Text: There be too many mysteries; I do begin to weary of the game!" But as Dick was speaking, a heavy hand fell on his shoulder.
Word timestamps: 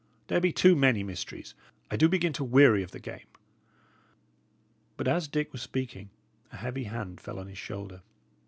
There 0.29 0.39
be 0.41 0.51
too 0.51 0.75
many 0.75 1.03
mysteries; 1.03 1.53
I 1.91 1.95
do 1.95 2.09
begin 2.09 2.33
to 2.33 2.43
weary 2.43 2.81
of 2.81 2.89
the 2.89 2.99
game!" 2.99 3.27
But 4.97 5.07
as 5.07 5.27
Dick 5.27 5.51
was 5.53 5.61
speaking, 5.61 6.09
a 6.51 6.57
heavy 6.57 6.85
hand 6.85 7.21
fell 7.21 7.37
on 7.37 7.45
his 7.45 7.59
shoulder. 7.59 8.01